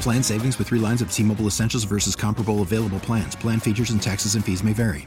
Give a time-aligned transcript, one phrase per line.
[0.00, 3.36] Plan savings with 3 lines of T-Mobile Essentials versus comparable available plans.
[3.36, 5.06] Plan features and taxes and fees may vary.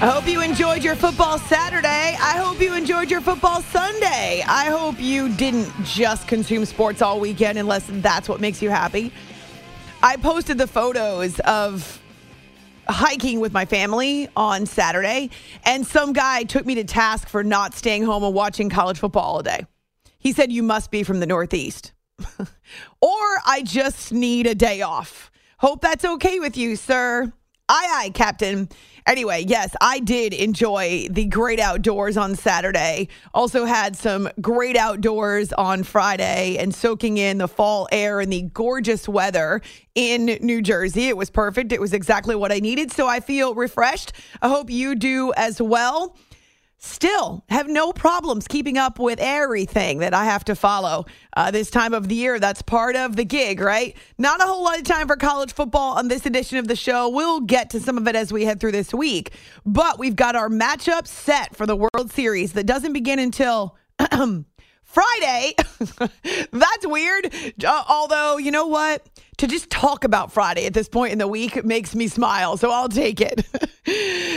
[0.00, 2.16] I hope you enjoyed your football Saturday.
[2.20, 4.44] I hope you enjoyed your football Sunday.
[4.46, 9.12] I hope you didn't just consume sports all weekend unless that's what makes you happy.
[10.02, 12.00] I posted the photos of
[12.88, 15.30] hiking with my family on Saturday,
[15.64, 19.36] and some guy took me to task for not staying home and watching college football
[19.36, 19.66] all day.
[20.18, 21.92] He said, You must be from the Northeast.
[22.38, 22.48] or
[23.00, 25.30] I just need a day off.
[25.58, 27.32] Hope that's okay with you, sir.
[27.68, 28.68] Aye, aye, Captain.
[29.08, 33.08] Anyway, yes, I did enjoy the great outdoors on Saturday.
[33.32, 38.42] Also had some great outdoors on Friday and soaking in the fall air and the
[38.42, 39.62] gorgeous weather
[39.94, 41.08] in New Jersey.
[41.08, 41.72] It was perfect.
[41.72, 42.92] It was exactly what I needed.
[42.92, 44.12] So I feel refreshed.
[44.42, 46.14] I hope you do as well
[46.78, 51.06] still have no problems keeping up with everything that I have to follow
[51.36, 52.38] uh, this time of the year.
[52.38, 53.96] That's part of the gig, right?
[54.16, 57.08] Not a whole lot of time for college football on this edition of the show.
[57.08, 59.32] We'll get to some of it as we head through this week,
[59.66, 63.76] but we've got our matchup set for the World Series that doesn't begin until.
[64.88, 65.54] Friday.
[66.50, 67.32] That's weird.
[67.62, 69.06] Uh, although, you know what?
[69.36, 72.56] To just talk about Friday at this point in the week makes me smile.
[72.56, 73.44] So I'll take it.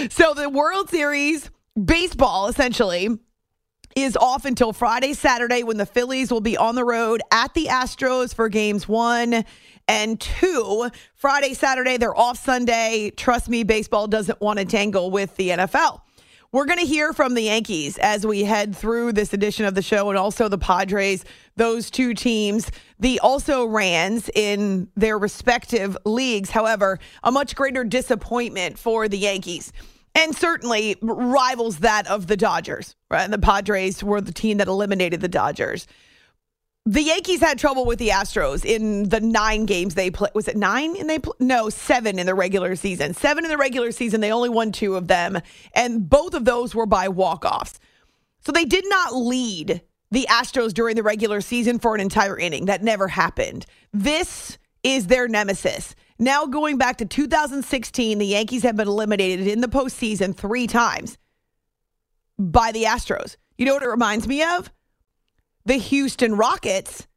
[0.11, 1.49] so the World Series
[1.85, 3.09] baseball essentially
[3.95, 7.65] is off until Friday, Saturday when the Phillies will be on the road at the
[7.65, 9.43] Astros for games one
[9.87, 10.89] and two.
[11.13, 13.11] Friday, Saturday, they're off Sunday.
[13.17, 16.01] Trust me, baseball doesn't want to tangle with the NFL.
[16.53, 19.81] We're going to hear from the Yankees as we head through this edition of the
[19.81, 21.23] show and also the Padres,
[21.55, 26.49] those two teams, the also Rans in their respective leagues.
[26.49, 29.71] However, a much greater disappointment for the Yankees
[30.15, 32.95] and certainly rivals that of the Dodgers.
[33.09, 33.23] Right?
[33.23, 35.87] And the Padres were the team that eliminated the Dodgers.
[36.85, 40.31] The Yankees had trouble with the Astros in the nine games they played.
[40.33, 40.97] Was it nine?
[40.97, 43.13] And they pl- no seven in the regular season.
[43.13, 44.19] Seven in the regular season.
[44.19, 45.39] They only won two of them,
[45.75, 47.79] and both of those were by walk offs.
[48.43, 52.65] So they did not lead the Astros during the regular season for an entire inning.
[52.65, 53.67] That never happened.
[53.93, 55.95] This is their nemesis.
[56.21, 61.17] Now, going back to 2016, the Yankees have been eliminated in the postseason three times
[62.37, 63.37] by the Astros.
[63.57, 64.71] You know what it reminds me of?
[65.65, 67.07] The Houston Rockets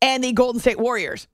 [0.00, 1.28] and the Golden State Warriors.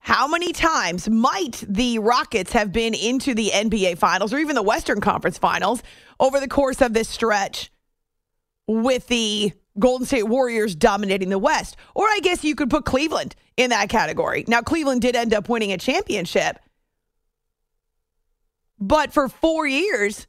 [0.00, 4.62] How many times might the Rockets have been into the NBA Finals or even the
[4.62, 5.80] Western Conference Finals
[6.18, 7.70] over the course of this stretch
[8.66, 11.76] with the Golden State Warriors dominating the West?
[11.94, 14.44] Or I guess you could put Cleveland in that category.
[14.48, 16.58] Now, Cleveland did end up winning a championship,
[18.86, 20.26] but for four years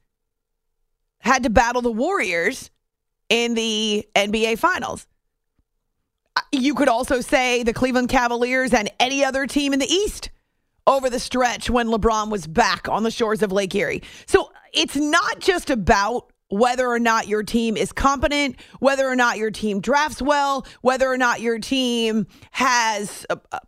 [1.19, 2.71] had to battle the Warriors
[3.27, 5.07] in the NBA Finals.
[6.53, 10.29] You could also say the Cleveland Cavaliers and any other team in the East
[10.87, 14.03] over the stretch when LeBron was back on the shores of Lake Erie.
[14.25, 19.37] So it's not just about whether or not your team is competent, whether or not
[19.37, 23.59] your team drafts well, whether or not your team has a, a,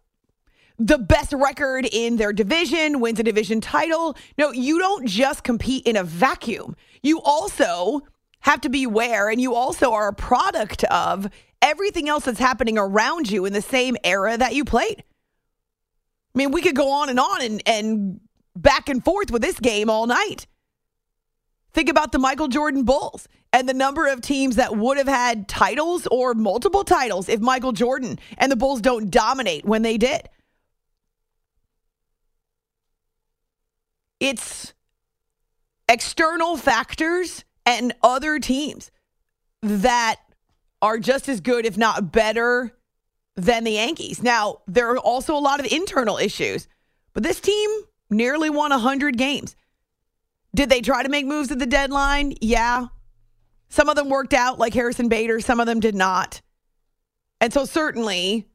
[0.79, 4.15] the best record in their division, wins a division title.
[4.38, 6.75] No, you don't just compete in a vacuum.
[7.01, 8.01] You also
[8.41, 11.29] have to be aware and you also are a product of
[11.62, 15.03] everything else that's happening around you in the same era that you played.
[16.35, 18.19] I mean, we could go on and on and, and
[18.56, 20.45] back and forth with this game all night.
[21.73, 25.47] Think about the Michael Jordan Bulls and the number of teams that would have had
[25.47, 30.30] titles or multiple titles if Michael Jordan and the Bulls don't dominate when they did.
[34.19, 34.74] It's
[35.88, 38.92] external factors and other teams
[39.62, 40.18] that
[40.81, 42.74] are just as good, if not better,
[43.36, 44.22] than the Yankees.
[44.22, 46.68] Now, there are also a lot of internal issues,
[47.14, 47.69] but this team
[48.10, 49.56] nearly won 100 games.
[50.56, 52.34] Did they try to make moves at the deadline?
[52.42, 52.88] Yeah.
[53.69, 56.42] Some of them worked out, like Harrison Bader, some of them did not.
[57.40, 58.48] And so, certainly,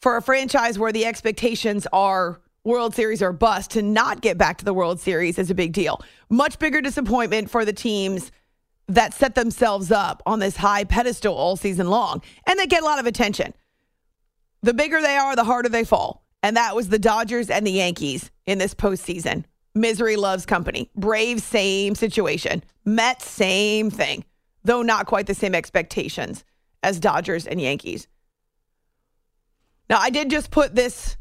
[0.00, 4.58] for a franchise where the expectations are World Series or bust, to not get back
[4.58, 6.02] to the World Series is a big deal.
[6.30, 8.32] Much bigger disappointment for the teams
[8.88, 12.84] that set themselves up on this high pedestal all season long and they get a
[12.84, 13.54] lot of attention.
[14.62, 16.24] The bigger they are, the harder they fall.
[16.42, 19.44] And that was the Dodgers and the Yankees in this postseason.
[19.74, 20.90] Misery loves company.
[20.94, 22.62] Braves, same situation.
[22.84, 24.24] Mets, same thing,
[24.62, 26.44] though not quite the same expectations
[26.82, 28.06] as Dodgers and Yankees.
[29.88, 31.16] Now, I did just put this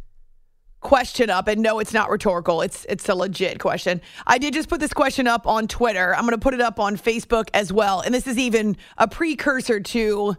[0.83, 2.61] question up and no it's not rhetorical.
[2.61, 4.01] It's it's a legit question.
[4.27, 6.15] I did just put this question up on twitter.
[6.15, 9.07] I'm going to put it up on facebook as well and this is even a
[9.07, 10.35] precursor to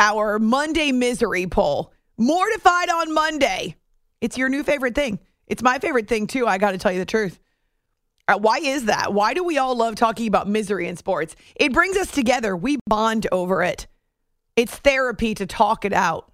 [0.00, 1.92] our monday misery poll.
[2.18, 3.76] Mortified on monday.
[4.20, 5.20] It's your new favorite thing.
[5.46, 7.38] It's my favorite thing too i got to tell you the truth.
[8.28, 9.12] Uh, why is that?
[9.12, 11.36] Why do we all love talking about misery in sports?
[11.56, 12.56] It brings us together.
[12.56, 13.86] We bond over it.
[14.56, 16.31] It's therapy to talk it out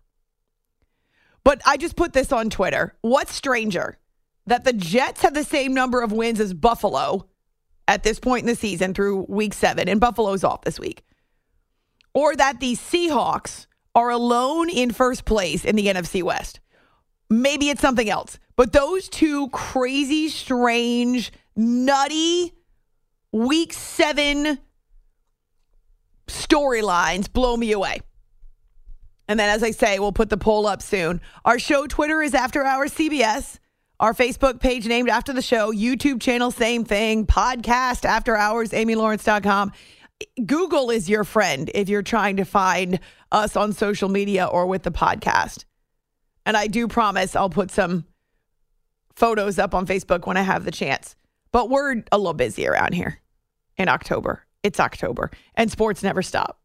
[1.49, 2.95] but I just put this on Twitter.
[3.01, 3.97] What's stranger?
[4.49, 7.27] That the Jets have the same number of wins as Buffalo
[7.87, 11.05] at this point in the season through week seven, and Buffalo's off this week.
[12.13, 16.61] Or that the Seahawks are alone in first place in the NFC West.
[17.31, 18.39] Maybe it's something else.
[18.55, 22.53] But those two crazy, strange, nutty
[23.33, 24.59] week seven
[26.27, 28.01] storylines blow me away.
[29.29, 31.21] And then, as I say, we'll put the poll up soon.
[31.45, 33.59] Our show Twitter is After Hours CBS.
[34.01, 35.71] Our Facebook page named after the show.
[35.73, 37.27] YouTube channel, same thing.
[37.27, 39.73] Podcast After Hours, AmyLawrence.com.
[40.47, 44.83] Google is your friend if you're trying to find us on social media or with
[44.83, 45.65] the podcast.
[46.47, 48.07] And I do promise I'll put some
[49.15, 51.15] photos up on Facebook when I have the chance.
[51.53, 53.21] But we're a little busy around here
[53.77, 54.45] in October.
[54.63, 56.61] It's October, and sports never stop.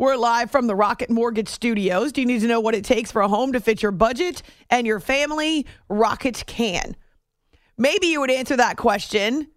[0.00, 2.10] We're live from the Rocket Mortgage Studios.
[2.10, 4.42] Do you need to know what it takes for a home to fit your budget
[4.70, 5.66] and your family?
[5.90, 6.96] Rocket can.
[7.76, 9.48] Maybe you would answer that question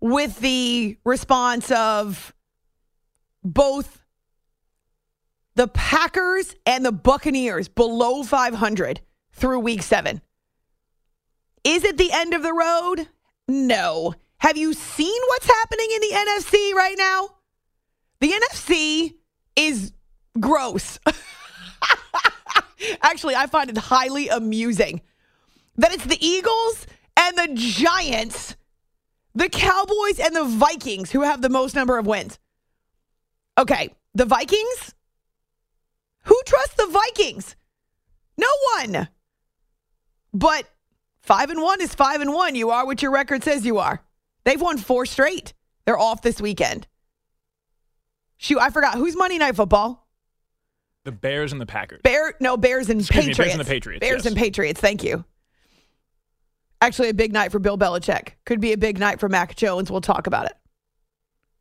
[0.00, 2.32] with the response of
[3.42, 4.00] both
[5.56, 9.00] the Packers and the Buccaneers below 500
[9.32, 10.20] through week seven.
[11.64, 13.08] Is it the end of the road?
[13.48, 14.14] No.
[14.38, 17.30] Have you seen what's happening in the NFC right now?
[18.20, 19.17] The NFC
[19.58, 19.92] is
[20.38, 20.98] gross.
[23.02, 25.00] Actually, I find it highly amusing
[25.76, 28.56] that it's the Eagles and the Giants,
[29.34, 32.38] the Cowboys and the Vikings who have the most number of wins.
[33.58, 34.94] Okay, the Vikings?
[36.24, 37.56] Who trusts the Vikings?
[38.36, 39.08] No one.
[40.32, 40.66] But
[41.22, 42.54] 5 and 1 is 5 and 1.
[42.54, 44.02] You are what your record says you are.
[44.44, 45.52] They've won 4 straight.
[45.84, 46.86] They're off this weekend.
[48.38, 48.94] Shoot, I forgot.
[48.94, 50.06] Who's Monday Night Football?
[51.04, 52.00] The Bears and the Packers.
[52.02, 53.38] Bear, no, Bears and Excuse me, Patriots.
[53.38, 54.26] Bears and the Patriots, Bears yes.
[54.26, 54.80] and Patriots.
[54.80, 55.24] Thank you.
[56.80, 58.30] Actually, a big night for Bill Belichick.
[58.46, 59.90] Could be a big night for Mac Jones.
[59.90, 60.54] We'll talk about it.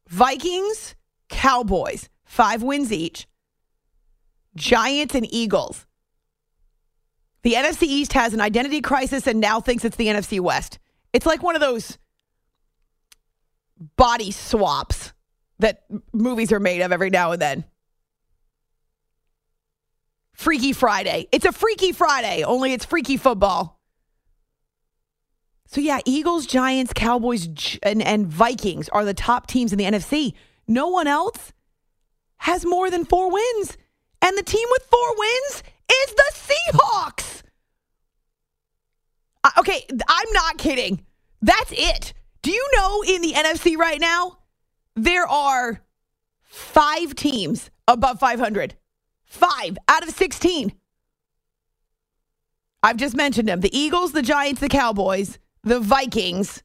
[0.10, 0.96] Vikings,
[1.29, 3.27] Cowboys, five wins each.
[4.55, 5.86] Giants and Eagles.
[7.43, 10.79] The NFC East has an identity crisis and now thinks it's the NFC West.
[11.13, 11.98] It's like one of those
[13.96, 15.13] body swaps
[15.59, 15.83] that
[16.13, 17.65] movies are made of every now and then.
[20.33, 21.27] Freaky Friday.
[21.31, 23.79] It's a Freaky Friday, only it's freaky football.
[25.65, 27.49] So, yeah, Eagles, Giants, Cowboys,
[27.83, 30.33] and, and Vikings are the top teams in the NFC.
[30.67, 31.51] No one else
[32.37, 33.77] has more than four wins.
[34.21, 37.43] And the team with four wins is the Seahawks.
[39.43, 41.05] Uh, okay, I'm not kidding.
[41.41, 42.13] That's it.
[42.41, 44.37] Do you know in the NFC right now,
[44.98, 45.82] there are
[46.42, 48.75] five teams above 500.
[49.24, 50.74] Five out of 16.
[52.84, 56.63] I've just mentioned them the Eagles, the Giants, the Cowboys, the Vikings,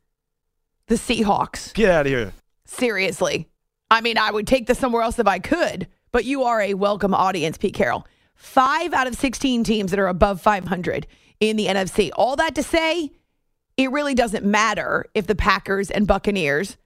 [0.86, 1.74] the Seahawks.
[1.74, 2.32] Get out of here.
[2.64, 3.48] Seriously.
[3.90, 6.74] I mean, I would take this somewhere else if I could, but you are a
[6.74, 8.06] welcome audience, Pete Carroll.
[8.34, 11.06] Five out of 16 teams that are above 500
[11.40, 12.10] in the NFC.
[12.14, 13.10] All that to say,
[13.76, 16.76] it really doesn't matter if the Packers and Buccaneers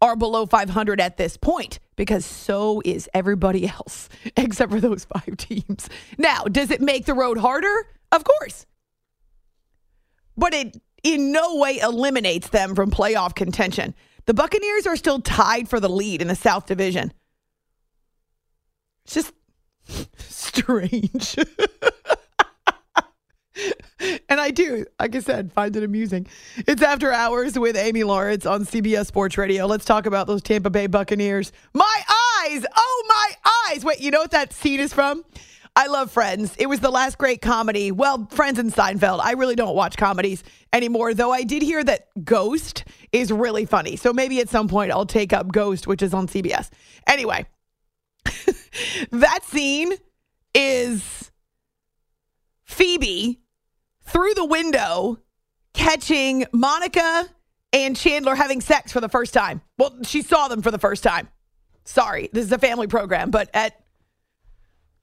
[0.00, 5.36] are below 500 at this point because so is everybody else except for those five
[5.36, 5.88] teams.
[6.18, 7.86] Now, does it make the road harder?
[8.12, 8.66] Of course.
[10.36, 13.94] But it in no way eliminates them from playoff contention.
[14.26, 17.12] The Buccaneers are still tied for the lead in the South Division.
[19.04, 19.32] It's just
[20.18, 21.36] strange.
[24.46, 26.28] I do, like I said, find it amusing.
[26.56, 29.66] It's after hours with Amy Lawrence on CBS Sports Radio.
[29.66, 31.50] Let's talk about those Tampa Bay Buccaneers.
[31.74, 32.02] My
[32.44, 32.64] eyes!
[32.76, 33.32] Oh, my
[33.68, 33.84] eyes!
[33.84, 35.24] Wait, you know what that scene is from?
[35.74, 36.54] I love Friends.
[36.60, 37.90] It was the last great comedy.
[37.90, 39.18] Well, Friends and Seinfeld.
[39.20, 43.96] I really don't watch comedies anymore, though I did hear that Ghost is really funny.
[43.96, 46.70] So maybe at some point I'll take up Ghost, which is on CBS.
[47.08, 47.46] Anyway,
[49.10, 49.94] that scene
[50.54, 51.32] is
[52.62, 53.40] Phoebe
[54.06, 55.18] through the window
[55.74, 57.28] catching Monica
[57.72, 59.60] and Chandler having sex for the first time.
[59.78, 61.28] Well, she saw them for the first time.
[61.84, 63.80] Sorry, this is a family program, but at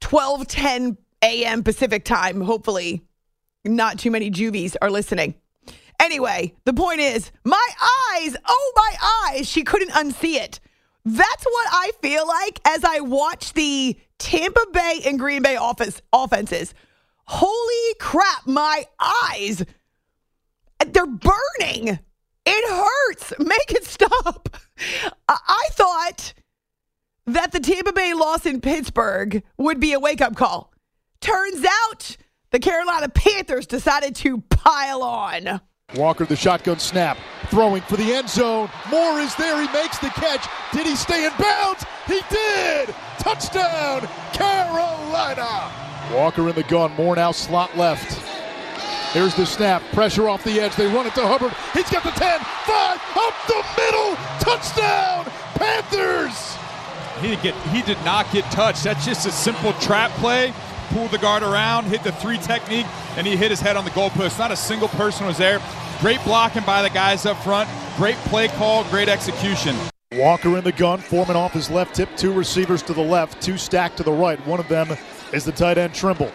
[0.01, 1.63] 12:10 a.m.
[1.63, 3.03] Pacific time, hopefully
[3.63, 5.35] not too many juvies are listening.
[5.99, 7.67] Anyway, the point is, my
[8.13, 10.59] eyes, oh my eyes, she couldn't unsee it.
[11.05, 16.01] That's what I feel like as I watch the Tampa Bay and Green Bay office
[16.11, 16.73] offenses.
[17.25, 19.63] Holy crap, my eyes.
[20.85, 21.99] They're burning.
[22.45, 23.33] It hurts.
[23.39, 24.55] Make it stop.
[25.29, 26.33] I thought
[27.25, 30.73] that the Tampa Bay loss in Pittsburgh would be a wake up call.
[31.21, 32.17] Turns out
[32.51, 35.61] the Carolina Panthers decided to pile on.
[35.95, 38.69] Walker, the shotgun snap, throwing for the end zone.
[38.89, 39.61] Moore is there.
[39.61, 40.47] He makes the catch.
[40.71, 41.85] Did he stay in bounds?
[42.07, 42.93] He did.
[43.19, 45.82] Touchdown, Carolina.
[46.13, 46.93] Walker in the gun.
[46.95, 48.19] Moore now slot left.
[49.13, 49.81] Here's the snap.
[49.93, 50.75] Pressure off the edge.
[50.75, 51.53] They run it to Hubbard.
[51.73, 54.15] He's got the 10, 5, up the middle.
[54.39, 56.57] Touchdown, Panthers.
[57.21, 58.83] He did, get, he did not get touched.
[58.83, 60.53] That's just a simple trap play.
[60.89, 62.85] Pulled the guard around, hit the three technique,
[63.17, 64.37] and he hit his head on the goalpost.
[64.37, 65.61] Not a single person was there.
[65.99, 67.69] Great blocking by the guys up front.
[67.97, 69.75] Great play call, great execution.
[70.13, 73.57] Walker in the gun, Foreman off his left tip, two receivers to the left, two
[73.57, 74.45] stacked to the right.
[74.45, 74.89] One of them
[75.33, 76.31] is the tight end Tremble.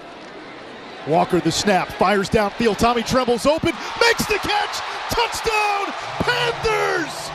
[1.07, 2.77] Walker the snap, fires downfield.
[2.77, 4.81] Tommy Tremble's open, makes the catch.
[5.09, 5.87] Touchdown,
[6.21, 7.31] Panthers!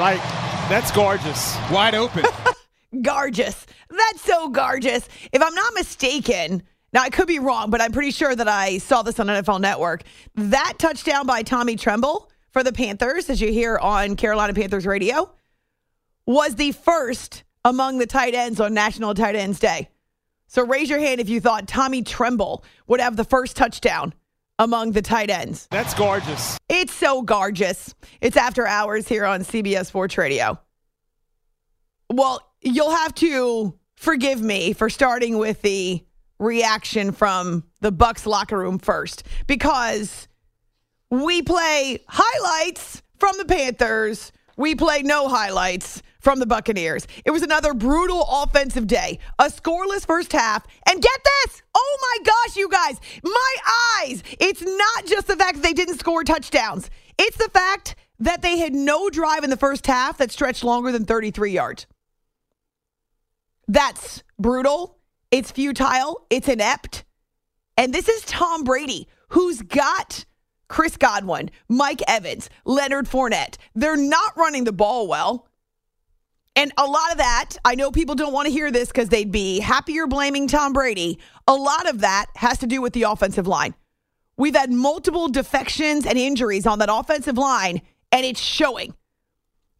[0.00, 0.22] Like,
[0.68, 1.56] that's gorgeous.
[1.70, 2.24] Wide open.
[3.02, 3.66] gorgeous.
[3.90, 5.08] That's so gorgeous.
[5.32, 6.62] If I'm not mistaken,
[6.92, 9.60] now I could be wrong, but I'm pretty sure that I saw this on NFL
[9.60, 10.02] Network.
[10.34, 15.30] That touchdown by Tommy Tremble for the Panthers, as you hear on Carolina Panthers radio,
[16.26, 19.88] was the first among the tight ends on National Tight Ends Day.
[20.46, 24.12] So raise your hand if you thought Tommy Tremble would have the first touchdown
[24.58, 25.66] among the tight ends.
[25.70, 26.58] That's gorgeous.
[26.68, 27.94] It's so gorgeous.
[28.20, 30.58] It's after hours here on CBS Sports Radio.
[32.10, 36.04] Well, you'll have to forgive me for starting with the
[36.38, 40.28] reaction from the Bucks locker room first because
[41.08, 44.32] we play highlights from the Panthers.
[44.56, 47.06] We play no highlights from the Buccaneers.
[47.24, 50.66] It was another brutal offensive day, a scoreless first half.
[50.88, 53.54] And get this oh my gosh, you guys, my
[54.00, 54.22] eyes.
[54.40, 58.58] It's not just the fact that they didn't score touchdowns, it's the fact that they
[58.58, 61.86] had no drive in the first half that stretched longer than 33 yards.
[63.66, 64.98] That's brutal.
[65.30, 66.26] It's futile.
[66.30, 67.04] It's inept.
[67.76, 70.24] And this is Tom Brady, who's got
[70.68, 73.56] Chris Godwin, Mike Evans, Leonard Fournette.
[73.74, 75.48] They're not running the ball well.
[76.54, 79.32] And a lot of that, I know people don't want to hear this because they'd
[79.32, 81.18] be happier blaming Tom Brady.
[81.48, 83.74] A lot of that has to do with the offensive line.
[84.36, 87.80] We've had multiple defections and injuries on that offensive line,
[88.10, 88.94] and it's showing.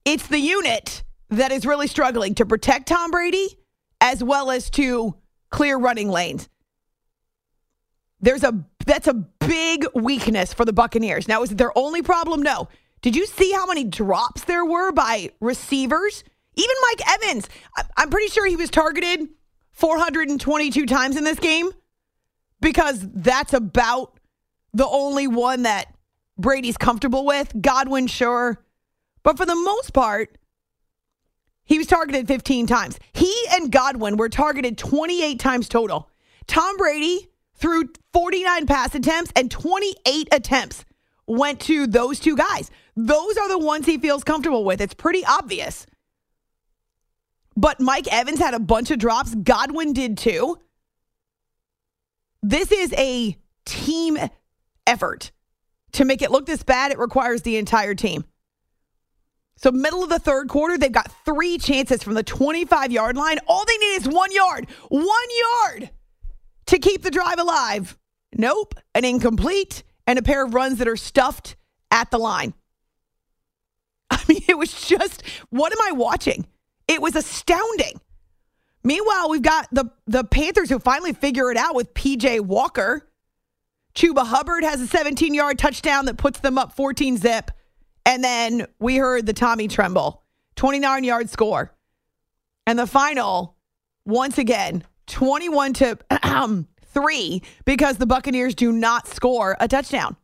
[0.05, 3.59] It's the unit that is really struggling to protect Tom Brady
[4.01, 5.15] as well as to
[5.51, 6.49] clear running lanes.
[8.21, 11.29] There's a that's a big weakness for the Buccaneers.
[11.29, 12.43] Now, is it their only problem?
[12.43, 12.69] No.
[13.01, 16.25] Did you see how many drops there were by receivers?
[16.55, 17.49] Even Mike Evans,
[17.97, 19.29] I'm pretty sure he was targeted
[19.73, 21.71] 422 times in this game
[22.61, 24.19] because that's about
[24.75, 25.95] the only one that
[26.39, 27.53] Brady's comfortable with.
[27.61, 28.63] Godwin, sure.
[29.23, 30.37] But for the most part,
[31.65, 32.99] he was targeted 15 times.
[33.13, 36.11] He and Godwin were targeted 28 times total.
[36.47, 40.85] Tom Brady threw 49 pass attempts and 28 attempts
[41.27, 42.71] went to those two guys.
[42.97, 44.81] Those are the ones he feels comfortable with.
[44.81, 45.87] It's pretty obvious.
[47.57, 49.35] But Mike Evans had a bunch of drops.
[49.35, 50.59] Godwin did too.
[52.43, 54.19] This is a team
[54.87, 55.31] effort.
[55.93, 58.25] To make it look this bad, it requires the entire team.
[59.57, 63.39] So, middle of the third quarter, they've got three chances from the 25 yard line.
[63.47, 65.29] All they need is one yard, one
[65.71, 65.91] yard
[66.67, 67.97] to keep the drive alive.
[68.35, 71.57] Nope, an incomplete and a pair of runs that are stuffed
[71.91, 72.55] at the line.
[74.11, 76.47] I mean, it was just, what am I watching?
[76.89, 78.01] It was astounding.
[78.85, 83.09] Meanwhile, we've got the, the Panthers who finally figure it out with PJ Walker.
[83.95, 87.51] Chuba Hubbard has a 17 yard touchdown that puts them up 14 zip.
[88.05, 90.23] And then we heard the Tommy Tremble
[90.57, 91.73] 29 yard score.
[92.67, 93.57] And the final,
[94.05, 95.99] once again, 21 to
[96.85, 100.17] 3 because the Buccaneers do not score a touchdown.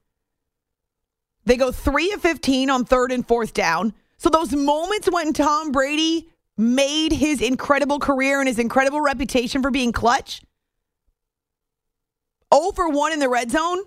[1.45, 3.95] They go 3 of 15 on third and fourth down.
[4.19, 9.71] So those moments when Tom Brady made his incredible career and his incredible reputation for
[9.71, 10.43] being clutch,
[12.53, 13.79] 0 for 1 in the red zone,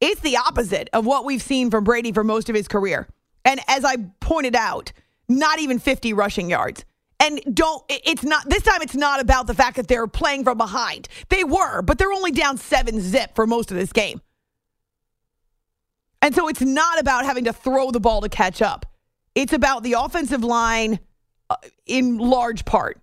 [0.00, 3.08] it's the opposite of what we've seen from Brady for most of his career.
[3.44, 4.92] And as I pointed out,
[5.28, 6.84] not even 50 rushing yards.
[7.18, 10.58] And don't, it's not, this time it's not about the fact that they're playing from
[10.58, 11.08] behind.
[11.28, 14.20] They were, but they're only down seven zip for most of this game.
[16.20, 18.84] And so it's not about having to throw the ball to catch up.
[19.34, 20.98] It's about the offensive line
[21.86, 23.02] in large part.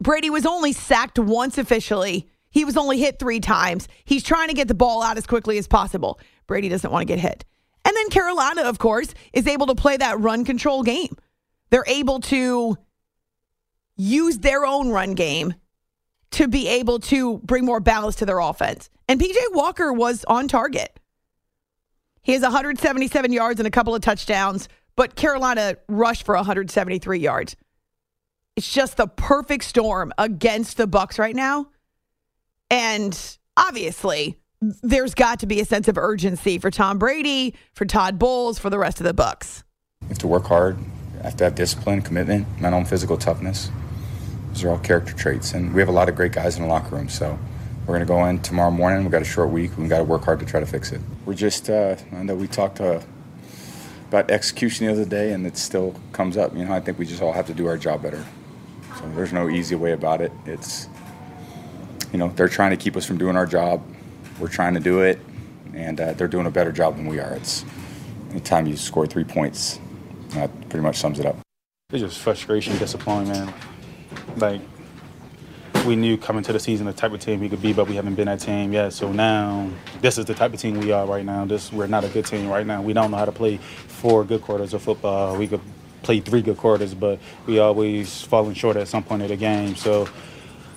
[0.00, 2.28] Brady was only sacked once officially.
[2.50, 3.88] He was only hit three times.
[4.04, 6.20] He's trying to get the ball out as quickly as possible.
[6.46, 7.44] Brady doesn't want to get hit.
[7.84, 11.16] And then Carolina, of course, is able to play that run control game.
[11.70, 12.76] They're able to
[13.96, 15.54] use their own run game
[16.32, 18.90] to be able to bring more balance to their offense.
[19.08, 20.98] And PJ Walker was on target.
[22.22, 27.54] He has 177 yards and a couple of touchdowns, but Carolina rushed for 173 yards.
[28.56, 31.68] It's just the perfect storm against the Bucks right now.
[32.68, 38.18] And obviously, there's got to be a sense of urgency for Tom Brady, for Todd
[38.18, 39.62] Bowles, for the rest of the Bucks.
[40.02, 40.76] You have to work hard.
[40.78, 43.70] You have to have discipline, commitment, mental and physical toughness.
[44.48, 46.68] Those are all character traits, and we have a lot of great guys in the
[46.68, 47.08] locker room.
[47.08, 47.38] So
[47.86, 49.04] we're going to go in tomorrow morning.
[49.04, 49.78] We've got a short week.
[49.78, 51.00] We've got to work hard to try to fix it.
[51.24, 53.00] We're just, uh, I know we talked uh,
[54.08, 56.56] about execution the other day, and it still comes up.
[56.56, 58.24] You know, I think we just all have to do our job better.
[58.98, 60.32] So there's no easy way about it.
[60.46, 60.88] It's,
[62.12, 63.82] you know, they're trying to keep us from doing our job.
[64.40, 65.20] We're trying to do it,
[65.74, 67.34] and uh, they're doing a better job than we are.
[67.34, 67.64] It's
[68.30, 69.78] anytime you score three points,
[70.30, 71.36] that pretty much sums it up.
[71.90, 73.52] It's just frustration, disappointment.
[74.36, 74.60] Like
[75.88, 77.96] we knew coming to the season the type of team we could be, but we
[77.96, 78.92] haven't been that team yet.
[78.92, 79.70] So now
[80.02, 81.46] this is the type of team we are right now.
[81.46, 82.82] This we're not a good team right now.
[82.82, 85.36] We don't know how to play four good quarters of football.
[85.36, 85.62] We could
[86.02, 89.76] play three good quarters, but we always falling short at some point of the game.
[89.76, 90.06] So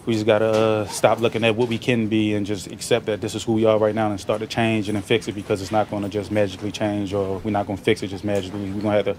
[0.05, 3.19] we just gotta uh, stop looking at what we can be and just accept that
[3.19, 5.33] this is who we are right now and start to change and then fix it
[5.33, 8.71] because it's not to just magically change or we're not to fix it just magically.
[8.71, 9.15] We're to have to,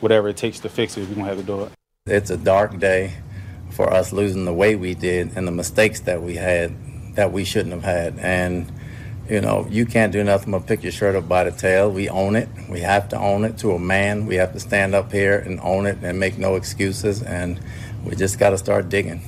[0.00, 1.72] whatever it takes to fix it, we're to have to do it.
[2.06, 3.14] It's a dark day
[3.76, 6.74] for us losing the way we did and the mistakes that we had
[7.14, 8.18] that we shouldn't have had.
[8.18, 8.72] And,
[9.28, 11.90] you know, you can't do nothing but pick your shirt up by the tail.
[11.90, 12.48] We own it.
[12.70, 14.26] We have to own it to a man.
[14.26, 17.22] We have to stand up here and own it and make no excuses.
[17.22, 17.60] And
[18.04, 19.22] we just got to start digging.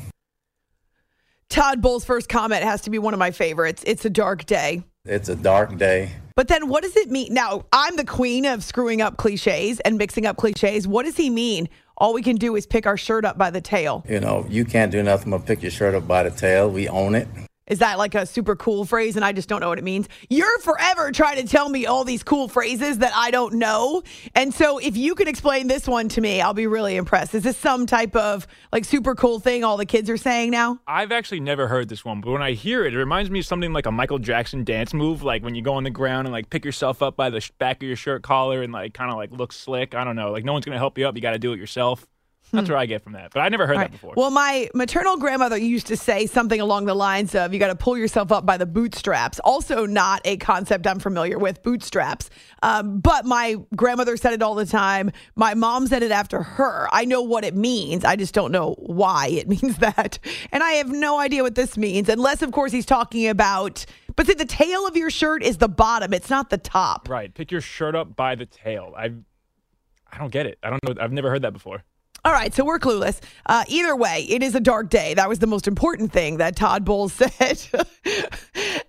[1.51, 3.83] Todd Bowles' first comment has to be one of my favorites.
[3.87, 4.83] It's a dark day.
[5.05, 6.13] It's a dark day.
[6.37, 7.35] But then what does it mean?
[7.35, 10.87] Now, I'm the queen of screwing up cliches and mixing up cliches.
[10.87, 11.69] What does he mean?
[11.99, 14.05] All we can do is pick our shirt up by the tail.
[14.09, 16.71] You know, you can't do nothing but pick your shirt up by the tail.
[16.71, 17.27] We own it.
[17.69, 20.09] Is that like a super cool phrase and I just don't know what it means?
[20.29, 24.03] You're forever trying to tell me all these cool phrases that I don't know.
[24.35, 27.35] And so if you can explain this one to me, I'll be really impressed.
[27.35, 30.81] Is this some type of like super cool thing all the kids are saying now?
[30.87, 33.47] I've actually never heard this one, but when I hear it, it reminds me of
[33.47, 36.33] something like a Michael Jackson dance move, like when you go on the ground and
[36.33, 39.17] like pick yourself up by the back of your shirt collar and like kind of
[39.17, 39.95] like look slick.
[39.95, 40.31] I don't know.
[40.31, 41.15] Like no one's going to help you up.
[41.15, 42.07] You got to do it yourself.
[42.53, 42.73] That's Hmm.
[42.75, 43.31] what I get from that.
[43.33, 44.15] But I never heard that before.
[44.17, 47.75] Well, my maternal grandmother used to say something along the lines of you got to
[47.75, 49.39] pull yourself up by the bootstraps.
[49.41, 52.31] Also, not a concept I'm familiar with, bootstraps.
[52.63, 55.11] Um, but my grandmother said it all the time.
[55.37, 56.89] My mom said it after her.
[56.93, 58.05] I know what it means.
[58.05, 60.19] I just don't know why it means that.
[60.51, 63.85] And I have no idea what this means, unless, of course, he's talking about.
[64.17, 67.09] But see, the tail of your shirt is the bottom, it's not the top.
[67.09, 67.33] Right.
[67.33, 68.95] Pick your shirt up by the tail.
[68.97, 69.13] I
[70.11, 70.59] I don't get it.
[70.63, 70.95] I don't know.
[71.03, 71.85] I've never heard that before.
[72.29, 73.21] All right, so we're clueless.
[73.47, 75.15] Uh, either way, it is a dark day.
[75.15, 77.59] That was the most important thing that Todd Bowles said.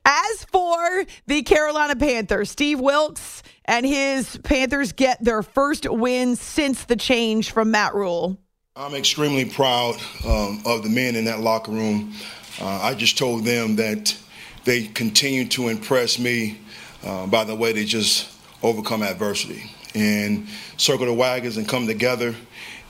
[0.03, 6.83] As for the Carolina Panthers, Steve Wilks and his Panthers get their first win since
[6.83, 8.37] the change from Matt Rhule.
[8.75, 9.95] I'm extremely proud
[10.27, 12.13] um, of the men in that locker room.
[12.59, 14.17] Uh, I just told them that
[14.65, 16.59] they continue to impress me
[17.05, 18.29] uh, by the way they just
[18.63, 19.63] overcome adversity
[19.95, 22.35] and circle the wagons and come together.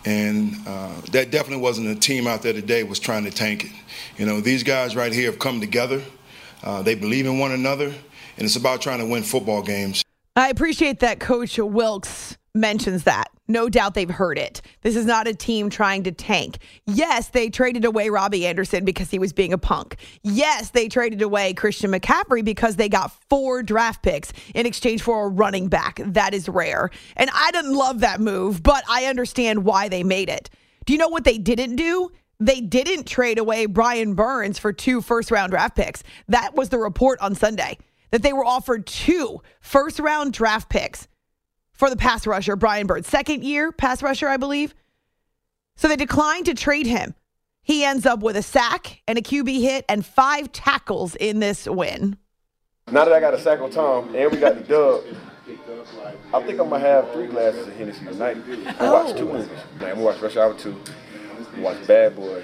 [0.05, 3.71] And uh, that definitely wasn't a team out there today was trying to tank it.
[4.17, 6.01] You know, these guys right here have come together.
[6.63, 10.03] Uh, they believe in one another, and it's about trying to win football games.
[10.35, 13.29] I appreciate that Coach Wilks mentions that.
[13.47, 14.61] No doubt they've heard it.
[14.81, 16.59] This is not a team trying to tank.
[16.85, 19.95] Yes, they traded away Robbie Anderson because he was being a punk.
[20.23, 25.25] Yes, they traded away Christian McCaffrey because they got four draft picks in exchange for
[25.25, 25.99] a running back.
[26.05, 26.91] That is rare.
[27.15, 30.49] And I didn't love that move, but I understand why they made it.
[30.85, 32.11] Do you know what they didn't do?
[32.39, 36.03] They didn't trade away Brian Burns for two first round draft picks.
[36.29, 37.77] That was the report on Sunday
[38.11, 41.07] that they were offered two first round draft picks
[41.79, 43.05] for the pass rusher, Brian Bird.
[43.05, 44.75] Second year pass rusher, I believe.
[45.77, 47.15] So they declined to trade him.
[47.63, 51.67] He ends up with a sack and a QB hit and five tackles in this
[51.67, 52.17] win.
[52.91, 55.03] Now that I got a sack on Tom and we got the dub,
[56.33, 58.37] I think I'm gonna have three glasses of Hennessy tonight.
[58.67, 59.05] I oh.
[59.05, 59.33] watch two oh.
[59.33, 59.49] movies.
[59.75, 60.75] I'm gonna watch Rush Hour 2.
[61.59, 62.43] Watch Bad Boys.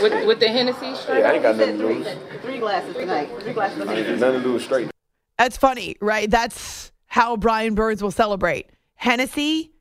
[0.00, 1.20] With, with the Hennessy straight?
[1.20, 2.06] Yeah, I ain't got nothing to lose.
[2.42, 3.30] Three glasses tonight.
[3.40, 4.16] Three glasses of Hennessy.
[4.20, 4.90] Nothing to lose straight.
[5.38, 6.30] That's funny, right?
[6.30, 9.72] That's how Brian Burns will celebrate Hennessy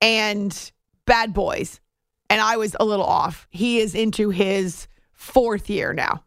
[0.00, 0.72] and
[1.04, 1.80] Bad Boys.
[2.30, 3.46] And I was a little off.
[3.50, 6.24] He is into his fourth year now,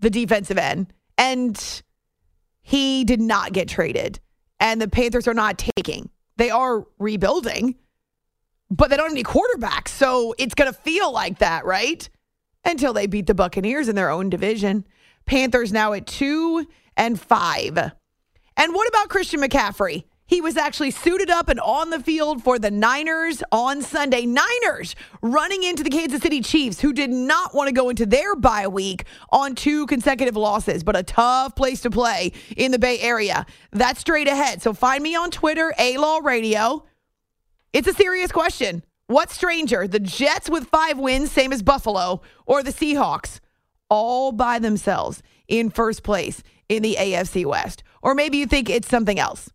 [0.00, 0.92] the defensive end.
[1.16, 1.82] And
[2.60, 4.20] he did not get traded.
[4.58, 6.10] And the Panthers are not taking.
[6.36, 7.76] They are rebuilding,
[8.70, 9.88] but they don't have any quarterbacks.
[9.88, 12.08] So it's going to feel like that, right?
[12.64, 14.86] Until they beat the Buccaneers in their own division.
[15.26, 17.92] Panthers now at two and five.
[18.56, 20.04] And what about Christian McCaffrey?
[20.26, 24.24] He was actually suited up and on the field for the Niners on Sunday.
[24.24, 28.34] Niners running into the Kansas City Chiefs, who did not want to go into their
[28.34, 32.98] bye week on two consecutive losses, but a tough place to play in the Bay
[33.00, 33.44] Area.
[33.72, 34.62] That's straight ahead.
[34.62, 36.84] So find me on Twitter, A Law Radio.
[37.74, 38.82] It's a serious question.
[39.08, 43.40] What's stranger, the Jets with five wins, same as Buffalo, or the Seahawks,
[43.90, 47.82] all by themselves in first place in the AFC West?
[48.02, 49.50] Or maybe you think it's something else.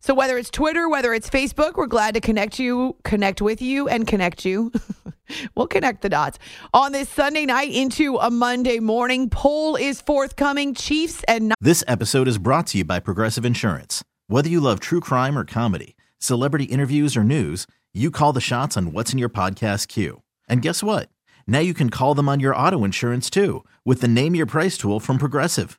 [0.00, 3.86] So whether it's Twitter, whether it's Facebook, we're glad to connect you, connect with you,
[3.88, 4.72] and connect you.
[5.54, 6.40] we'll connect the dots.
[6.74, 10.74] On this Sunday night into a Monday morning, poll is forthcoming.
[10.74, 14.02] Chiefs and This episode is brought to you by Progressive Insurance.
[14.26, 18.76] Whether you love true crime or comedy, celebrity interviews or news, you call the shots
[18.76, 20.22] on what's in your podcast queue.
[20.48, 21.10] And guess what?
[21.46, 24.76] Now you can call them on your auto insurance too with the Name Your Price
[24.76, 25.78] tool from Progressive.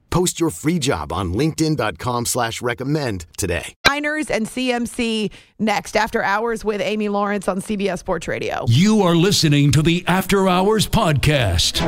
[0.11, 3.73] Post your free job on LinkedIn.com slash recommend today.
[3.87, 8.65] Niners and CMC next after hours with Amy Lawrence on CBS Sports Radio.
[8.67, 11.79] You are listening to the After Hours Podcast.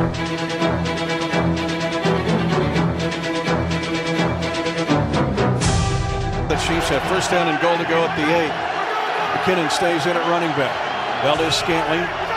[6.49, 8.51] The Chiefs have first down and goal to go at the eight.
[9.43, 11.23] McKinnon stays in at running back.
[11.23, 12.32] Valdez Scantling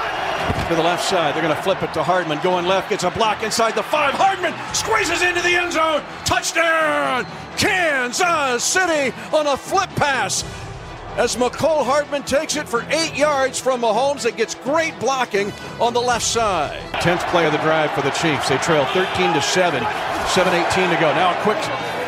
[0.69, 1.35] to the left side.
[1.35, 2.41] They're going to flip it to Hardman.
[2.43, 4.15] Going left, gets a block inside the five.
[4.15, 6.03] Hardman squeezes into the end zone.
[6.25, 7.27] Touchdown!
[7.57, 10.45] Kansas City on a flip pass.
[11.17, 15.95] As Mecole Hardman takes it for eight yards from Mahomes, it gets great blocking on
[15.95, 16.79] the left side.
[17.01, 18.51] Tenth play of the drive for the Chiefs.
[18.51, 19.83] They trail 13 to 7.
[19.83, 21.15] 7-18 to go.
[21.15, 21.57] Now a quick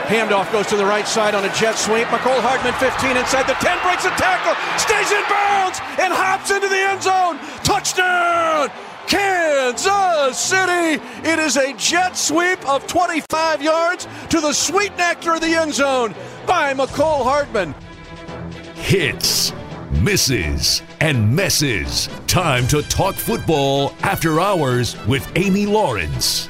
[0.08, 2.06] handoff goes to the right side on a jet sweep.
[2.08, 6.68] Mecole Hardman 15 inside the 10, breaks a tackle, stays in bounds, and hops into
[6.68, 7.36] the end zone.
[7.62, 8.72] Touchdown!
[9.06, 11.02] Kansas City.
[11.24, 15.72] It is a jet sweep of 25 yards to the sweet nectar of the end
[15.74, 16.14] zone
[16.46, 17.74] by Mecole Hardman.
[18.74, 19.52] Hits,
[20.02, 22.08] misses, and messes.
[22.26, 26.48] Time to talk football after hours with Amy Lawrence.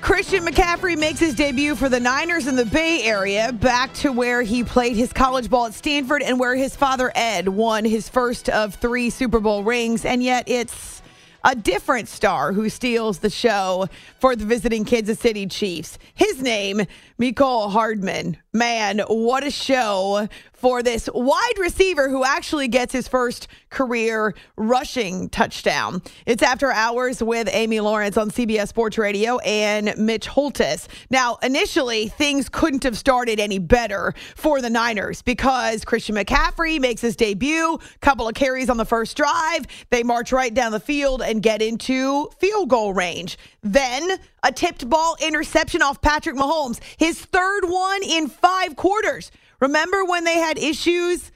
[0.00, 4.42] Christian McCaffrey makes his debut for the Niners in the Bay Area, back to where
[4.42, 8.48] he played his college ball at Stanford and where his father Ed won his first
[8.48, 10.06] of three Super Bowl rings.
[10.06, 11.02] And yet it's
[11.44, 15.98] a different star who steals the show for the visiting Kansas City Chiefs.
[16.14, 16.82] His name,
[17.18, 18.38] Mecole Hardman.
[18.52, 20.28] Man, what a show
[20.60, 26.02] for this wide receiver who actually gets his first career rushing touchdown.
[26.26, 30.86] It's after hours with Amy Lawrence on CBS Sports Radio and Mitch Holthus.
[31.08, 37.00] Now, initially, things couldn't have started any better for the Niners because Christian McCaffrey makes
[37.00, 39.66] his debut, couple of carries on the first drive.
[39.88, 43.38] They march right down the field and get into field goal range.
[43.62, 49.30] Then a tipped ball interception off Patrick Mahomes, his third one in five quarters.
[49.60, 51.30] Remember when they had issues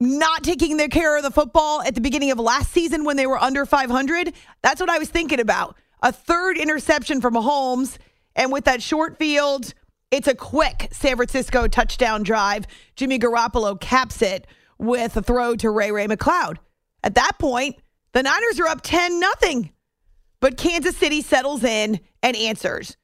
[0.00, 3.26] not taking their care of the football at the beginning of last season when they
[3.26, 4.32] were under 500?
[4.62, 5.76] That's what I was thinking about.
[6.02, 7.98] A third interception from Mahomes,
[8.34, 9.74] and with that short field,
[10.10, 12.66] it's a quick San Francisco touchdown drive.
[12.96, 14.46] Jimmy Garoppolo caps it
[14.78, 16.56] with a throw to Ray Ray McCloud.
[17.04, 17.76] At that point,
[18.12, 19.70] the Niners are up 10 nothing.
[20.40, 22.96] But Kansas City settles in and answers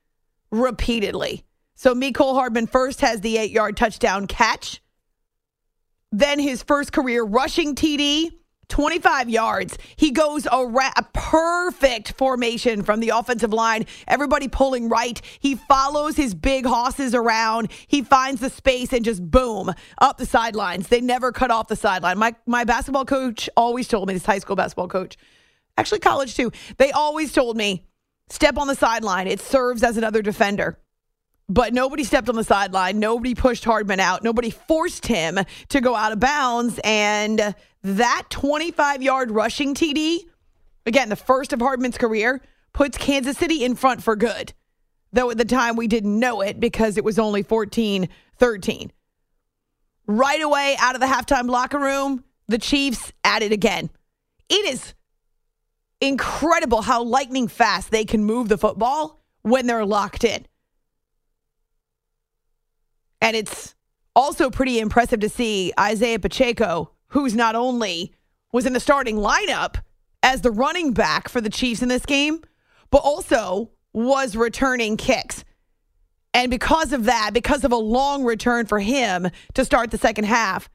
[0.51, 1.44] repeatedly.
[1.79, 4.83] So Mecole Hardman first has the eight yard touchdown catch.
[6.11, 8.33] Then his first career rushing TD,
[8.69, 9.79] 25 yards.
[9.95, 13.87] He goes a, ra- a, perfect formation from the offensive line.
[14.09, 15.23] Everybody pulling right.
[15.38, 17.71] He follows his big hosses around.
[17.87, 20.88] He finds the space and just boom up the sidelines.
[20.88, 22.19] They never cut off the sideline.
[22.19, 25.17] My my basketball coach always told me this high school basketball coach,
[25.77, 26.51] actually college too.
[26.79, 27.87] They always told me
[28.31, 29.29] step on the sideline.
[29.29, 30.77] It serves as another defender
[31.48, 32.98] but nobody stepped on the sideline.
[32.98, 34.22] Nobody pushed Hardman out.
[34.22, 35.38] Nobody forced him
[35.70, 36.78] to go out of bounds.
[36.84, 40.20] And that 25 yard rushing TD,
[40.84, 44.52] again, the first of Hardman's career, puts Kansas City in front for good.
[45.12, 48.92] Though at the time we didn't know it because it was only 14 13.
[50.06, 53.90] Right away out of the halftime locker room, the Chiefs at it again.
[54.48, 54.94] It is
[56.00, 60.46] incredible how lightning fast they can move the football when they're locked in.
[63.20, 63.74] And it's
[64.14, 68.14] also pretty impressive to see Isaiah Pacheco, who's not only
[68.52, 69.76] was in the starting lineup
[70.22, 72.42] as the running back for the Chiefs in this game,
[72.90, 75.44] but also was returning kicks.
[76.35, 80.24] And because of that, because of a long return for him to start the second
[80.24, 80.68] half,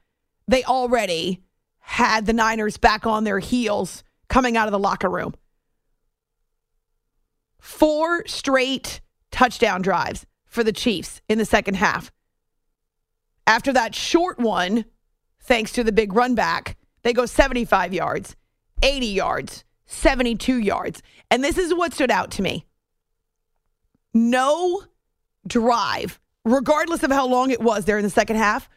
[0.48, 1.42] they already
[1.78, 5.34] had the Niners back on their heels coming out of the locker room.
[7.60, 12.10] Four straight touchdown drives for the Chiefs in the second half.
[13.46, 14.84] After that short one,
[15.40, 18.36] thanks to the big run back, they go 75 yards,
[18.82, 21.02] 80 yards, 72 yards.
[21.30, 22.66] And this is what stood out to me.
[24.14, 24.82] No
[25.46, 28.68] drive, regardless of how long it was there in the second half,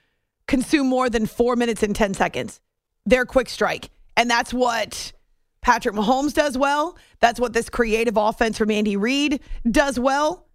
[0.47, 2.59] consumed more than four minutes and 10 seconds.
[3.05, 3.89] Their quick strike.
[4.17, 5.13] And that's what
[5.61, 6.97] Patrick Mahomes does well.
[7.19, 10.47] That's what this creative offense from Andy Reid does well.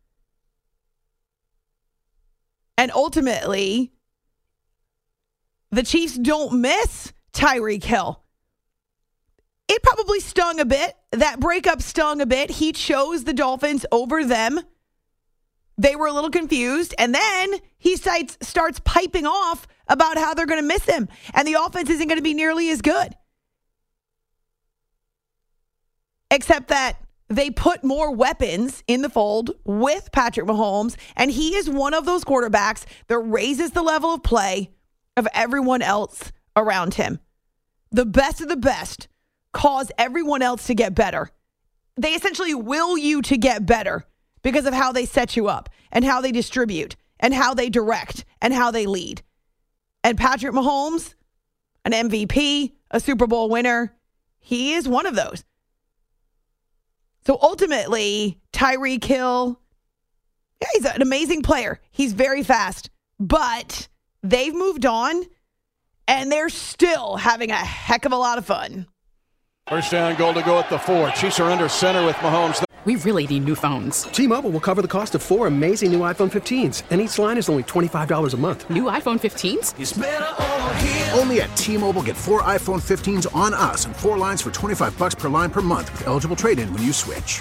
[2.76, 3.92] And ultimately,
[5.72, 8.22] the Chiefs don't miss Tyreek Hill.
[9.68, 10.94] It probably stung a bit.
[11.12, 12.50] That breakup stung a bit.
[12.50, 14.60] He chose the Dolphins over them.
[15.78, 16.94] They were a little confused.
[16.98, 21.48] And then he starts, starts piping off about how they're going to miss him and
[21.48, 23.16] the offense isn't going to be nearly as good.
[26.30, 31.68] Except that they put more weapons in the fold with Patrick Mahomes, and he is
[31.68, 34.70] one of those quarterbacks that raises the level of play
[35.16, 37.20] of everyone else around him.
[37.90, 39.08] The best of the best
[39.52, 41.30] cause everyone else to get better.
[41.96, 44.04] They essentially will you to get better
[44.42, 48.24] because of how they set you up and how they distribute and how they direct
[48.40, 49.22] and how they lead.
[50.02, 51.14] And Patrick Mahomes,
[51.84, 53.94] an MVP, a Super Bowl winner.
[54.40, 55.44] He is one of those.
[57.24, 59.60] So ultimately, Tyreek Hill,
[60.60, 61.80] yeah, he's an amazing player.
[61.92, 63.88] He's very fast, but
[64.22, 65.24] they've moved on
[66.08, 68.86] and they're still having a heck of a lot of fun.
[69.68, 71.10] First down, goal to go at the four.
[71.10, 72.62] Chiefs are under center with Mahomes.
[72.84, 74.02] We really need new phones.
[74.04, 77.48] T-Mobile will cover the cost of four amazing new iPhone 15s, and each line is
[77.48, 78.68] only $25 a month.
[78.68, 81.16] New iPhone 15s?
[81.16, 85.14] Only at T-Mobile get four iPhone 15s on us and four lines for 25 bucks
[85.14, 87.40] per line per month with eligible trade-in when you switch.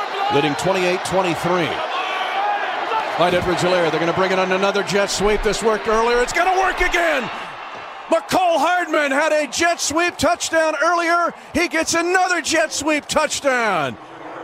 [0.33, 1.35] leading 28-23.
[3.15, 5.43] Clyde Edwards-Helaire, they're going to bring it on another jet sweep.
[5.43, 6.21] This worked earlier.
[6.21, 7.23] It's going to work again.
[8.07, 11.33] Mecole Hardman had a jet sweep touchdown earlier.
[11.53, 13.97] He gets another jet sweep touchdown.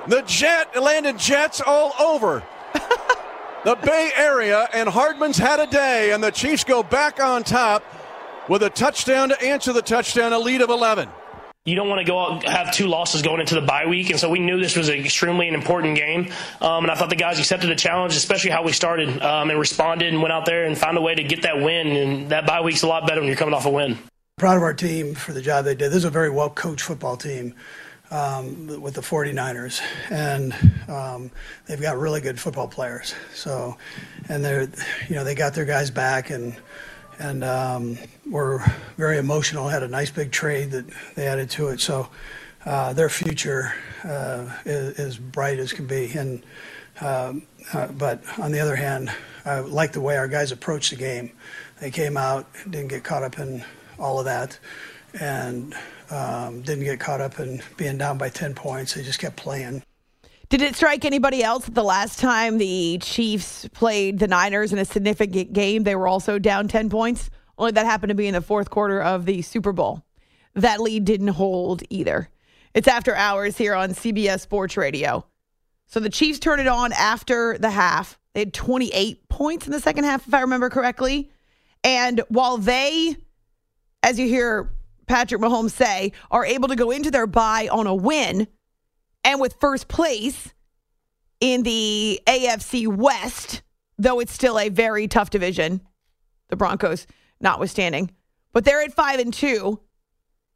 [0.08, 2.44] The jet landed jets all over
[3.64, 7.84] the Bay Area, and Hardman's had a day, and the Chiefs go back on top
[8.50, 11.10] with a touchdown to answer the touchdown, a lead of 11
[11.68, 14.18] you don't want to go out have two losses going into the bye week, and
[14.18, 16.32] so we knew this was an extremely important game.
[16.62, 19.60] Um, and I thought the guys accepted the challenge, especially how we started um, and
[19.60, 21.88] responded and went out there and found a way to get that win.
[21.88, 23.98] And that bye week's a lot better when you're coming off a win.
[24.38, 25.90] Proud of our team for the job they did.
[25.90, 27.54] This is a very well coached football team.
[28.10, 30.56] Um, with the 49ers, and
[30.88, 31.30] um,
[31.66, 33.14] they've got really good football players.
[33.34, 33.76] So,
[34.30, 34.70] and they're,
[35.10, 36.56] you know, they got their guys back, and
[37.20, 37.98] and um,
[38.30, 38.64] were
[38.98, 39.68] very emotional.
[39.68, 41.80] Had a nice big trade that they added to it.
[41.80, 42.10] So
[42.66, 46.12] uh, their future uh, is, is, bright as can be.
[46.14, 46.44] And
[47.02, 49.12] um, uh, but on the other hand,
[49.46, 51.32] I like the way our guys approached the game.
[51.80, 53.64] They came out, didn't get caught up in
[54.00, 54.58] all of that,
[55.20, 55.76] and
[56.10, 58.94] um, didn't get caught up in being down by 10 points.
[58.94, 59.84] They just kept playing.
[60.50, 64.80] Did it strike anybody else that the last time the Chiefs played the Niners in
[64.80, 67.30] a significant game, they were also down 10 points?
[67.58, 70.06] Only that happened to be in the fourth quarter of the Super Bowl.
[70.54, 72.30] That lead didn't hold either.
[72.74, 75.26] It's after hours here on CBS Sports Radio.
[75.88, 78.18] So the Chiefs turned it on after the half.
[78.34, 81.30] They had 28 points in the second half, if I remember correctly.
[81.84, 83.18] And while they,
[84.02, 84.72] as you hear
[85.08, 88.48] Patrick Mahomes say, are able to go into their bye on a win,
[89.28, 90.54] and with first place
[91.42, 93.62] in the AFC West,
[93.98, 95.82] though it's still a very tough division,
[96.48, 97.06] the Broncos
[97.42, 98.10] notwithstanding.
[98.54, 99.82] But they're at five and two.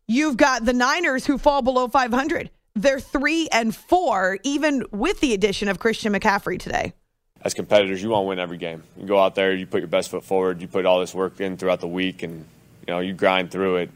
[0.08, 2.50] You've got the Niners who fall below 500.
[2.74, 6.94] They're three and four, even with the addition of Christian McCaffrey today.
[7.42, 8.84] As competitors, you want to win every game.
[8.98, 11.42] You go out there, you put your best foot forward, you put all this work
[11.42, 12.46] in throughout the week, and
[12.88, 13.90] you know you grind through it.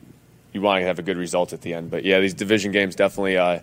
[0.51, 1.91] You want to have a good result at the end.
[1.91, 3.59] But yeah, these division games definitely uh,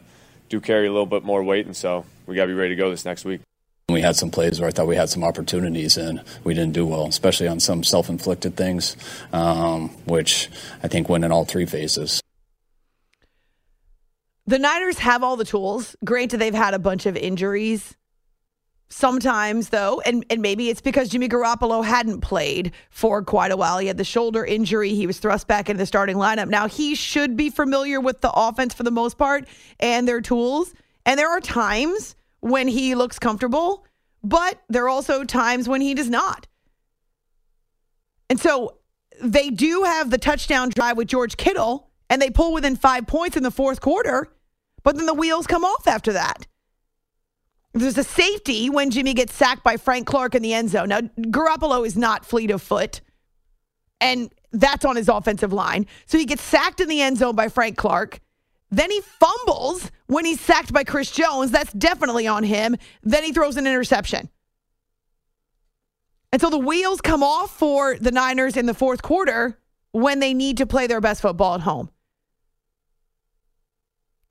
[0.53, 2.77] do carry a little bit more weight, and so we got to be ready to
[2.77, 3.41] go this next week.
[3.89, 6.87] We had some plays where I thought we had some opportunities and we didn't do
[6.87, 8.97] well, especially on some self inflicted things,
[9.33, 10.51] um, which
[10.83, 12.21] I think went in all three phases.
[14.47, 15.97] The Niners have all the tools.
[16.05, 17.97] Granted, they've had a bunch of injuries
[18.93, 23.79] Sometimes, though, and, and maybe it's because Jimmy Garoppolo hadn't played for quite a while.
[23.79, 24.91] He had the shoulder injury.
[24.91, 26.49] He was thrust back into the starting lineup.
[26.49, 29.49] Now, he should be familiar with the offense for the most part
[29.81, 30.75] and their tools.
[31.07, 33.87] And there are times when he looks comfortable,
[34.23, 36.47] but there are also times when he does not.
[38.29, 38.77] And so
[39.23, 43.39] they do have the touchdown drive with George Kittle, and they pull within five points
[43.39, 44.29] in the fourth quarter,
[44.83, 46.47] but then the wheels come off after that.
[47.75, 50.89] There's a safety when Jimmy gets sacked by Frank Clark in the end zone.
[50.91, 53.01] Now, Garoppolo is not fleet of foot.
[54.01, 55.87] And That's on his offensive line.
[56.07, 58.21] So he gets sacked in the end zone by Frank Clark.
[58.71, 61.51] Then he fumbles when he's sacked by Chris Jones.
[61.51, 62.77] That's definitely on him.
[63.03, 64.29] Then he throws an interception.
[66.33, 69.59] And so the wheels come off for the Niners in the fourth quarter
[69.93, 71.91] when they need to play their best football at home.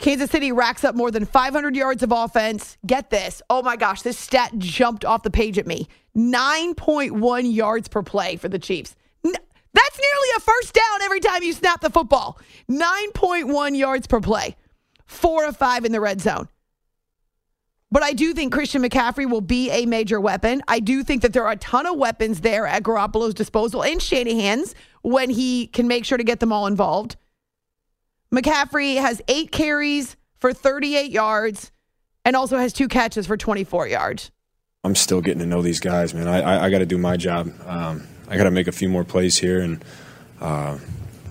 [0.02, 2.76] Kansas City racks up more than 500 yards of offense.
[2.84, 3.40] Get this.
[3.52, 5.88] Oh my gosh, this stat jumped off the page at me.
[6.18, 8.96] 9.1 yards per play for the Chiefs.
[9.24, 12.40] That's nearly a first down every time you snap the football.
[12.68, 14.58] 9.1 yards per play.
[15.06, 16.50] Four of five in the red zone.
[17.92, 20.64] But I do think Christian McCaffrey will be a major weapon.
[20.68, 24.02] I do think that there are a ton of weapons there at Garoppolo's disposal and
[24.02, 24.74] Shanahan's
[25.04, 27.18] when he can make sure to get them all involved.
[28.34, 31.72] McCaffrey has eight carries for 38 yards
[32.24, 34.32] and also has two catches for 24 yards.
[34.84, 36.28] I'm still getting to know these guys, man.
[36.28, 37.52] I, I, I got to do my job.
[37.66, 39.84] Um, I got to make a few more plays here and
[40.40, 40.78] uh,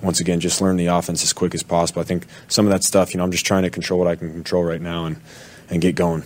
[0.02, 2.00] once again, just learn the offense as quick as possible.
[2.00, 4.16] I think some of that stuff, you know, I'm just trying to control what I
[4.16, 5.20] can control right now and,
[5.68, 6.22] and get going.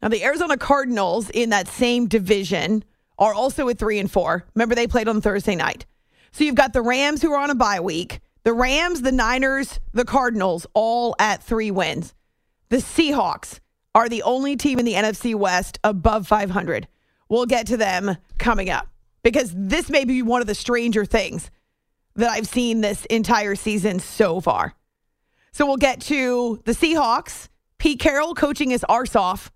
[0.00, 2.84] Now, the Arizona Cardinals in that same division
[3.18, 4.44] are also at three and four.
[4.54, 5.86] Remember, they played on Thursday night.
[6.32, 8.20] So you've got the Rams who are on a bye week.
[8.44, 12.14] The Rams, the Niners, the Cardinals, all at three wins.
[12.70, 13.60] The Seahawks
[13.94, 16.88] are the only team in the NFC West above 500.
[17.28, 18.88] We'll get to them coming up
[19.22, 21.50] because this may be one of the stranger things
[22.16, 24.74] that I've seen this entire season so far.
[25.52, 29.52] So we'll get to the Seahawks, Pete Carroll coaching his arse off,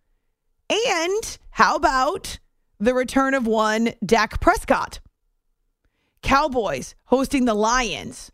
[0.71, 2.39] and how about
[2.79, 5.01] the return of one Dak Prescott?
[6.23, 8.33] Cowboys hosting the Lions.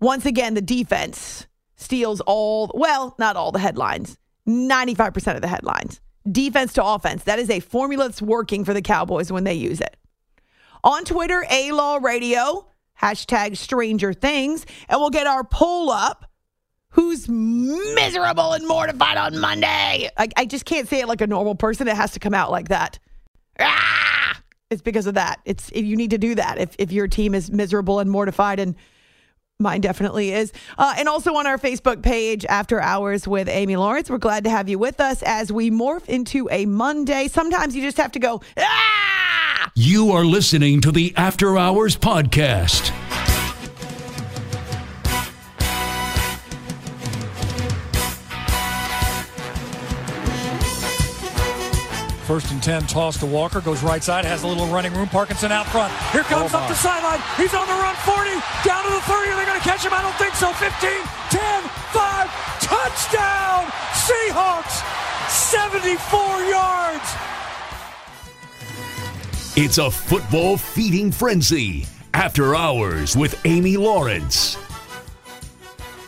[0.00, 1.46] Once again, the defense
[1.76, 6.00] steals all, well, not all the headlines, 95% of the headlines.
[6.30, 7.24] Defense to offense.
[7.24, 9.96] That is a formula that's working for the Cowboys when they use it.
[10.82, 12.66] On Twitter, A Law Radio,
[13.00, 16.26] hashtag Stranger Things, and we'll get our poll up.
[16.90, 20.10] Who's miserable and mortified on Monday?
[20.16, 21.86] I, I just can't say it like a normal person.
[21.86, 22.98] It has to come out like that.
[23.60, 24.40] Ah!
[24.70, 25.40] It's because of that.
[25.44, 26.58] It's you need to do that.
[26.58, 28.74] If if your team is miserable and mortified and
[29.60, 30.52] Mine definitely is.
[30.78, 34.10] Uh, and also on our Facebook page, After Hours with Amy Lawrence.
[34.10, 37.28] We're glad to have you with us as we morph into a Monday.
[37.28, 39.70] Sometimes you just have to go, ah!
[39.74, 42.92] You are listening to the After Hours Podcast.
[52.30, 55.08] First and 10, toss to Walker, goes right side, has a little running room.
[55.08, 55.92] Parkinson out front.
[56.12, 56.68] Here comes Oh, up my.
[56.68, 57.18] the sideline.
[57.36, 58.30] He's on the run, 40,
[58.62, 59.30] down to the 30.
[59.32, 59.92] Are they going to catch him?
[59.92, 60.52] I don't think so.
[60.52, 60.70] 15,
[61.34, 62.30] 10, 5,
[62.62, 63.66] touchdown!
[64.06, 64.78] Seahawks,
[65.28, 67.08] 74 yards.
[69.56, 71.88] It's a football feeding frenzy.
[72.14, 74.56] After Hours with Amy Lawrence.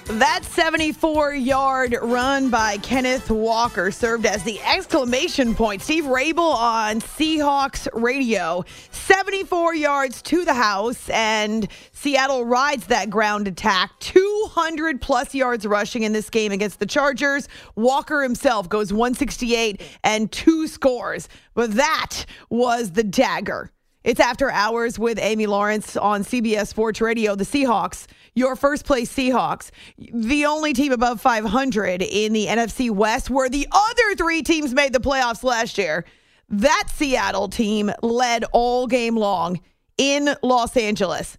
[0.06, 5.80] That 74 yard run by Kenneth Walker served as the exclamation point.
[5.80, 8.64] Steve Raible on Seahawks radio.
[8.90, 13.92] 74 yards to the house, and Seattle rides that ground attack.
[14.00, 17.48] 200 plus yards rushing in this game against the Chargers.
[17.76, 21.28] Walker himself goes 168 and two scores.
[21.54, 23.70] But that was the dagger.
[24.04, 27.36] It's after hours with Amy Lawrence on CBS Sports Radio.
[27.36, 33.30] The Seahawks, your first place Seahawks, the only team above 500 in the NFC West,
[33.30, 36.04] where the other three teams made the playoffs last year.
[36.48, 39.60] That Seattle team led all game long
[39.98, 41.38] in Los Angeles.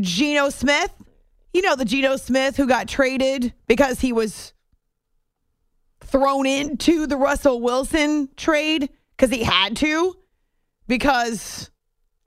[0.00, 0.92] Geno Smith,
[1.52, 4.52] you know, the Geno Smith who got traded because he was
[6.00, 10.16] thrown into the Russell Wilson trade because he had to
[10.86, 11.70] because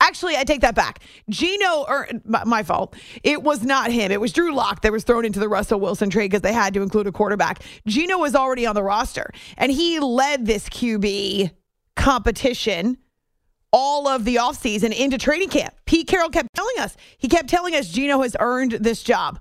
[0.02, 1.00] actually I take that back.
[1.30, 2.96] Geno or my, my fault.
[3.24, 4.12] It was not him.
[4.12, 6.74] It was Drew Lock that was thrown into the Russell Wilson trade because they had
[6.74, 7.64] to include a quarterback.
[7.86, 11.52] Geno was already on the roster and he led this QB
[11.96, 12.98] competition
[13.74, 15.74] all of the offseason into training camp.
[15.86, 19.40] Pete Carroll kept telling us, he kept telling us Geno has earned this job.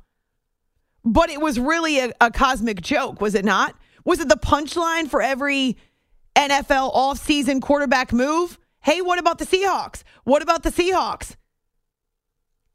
[1.04, 3.76] But it was really a, a cosmic joke, was it not?
[4.04, 5.76] Was it the punchline for every
[6.34, 8.58] NFL offseason quarterback move?
[8.86, 10.04] Hey, what about the Seahawks?
[10.22, 11.34] What about the Seahawks?